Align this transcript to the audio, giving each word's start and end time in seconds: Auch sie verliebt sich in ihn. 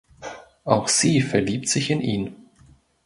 Auch 0.63 0.87
sie 0.87 1.21
verliebt 1.21 1.69
sich 1.69 1.91
in 1.91 2.01
ihn. 2.01 2.35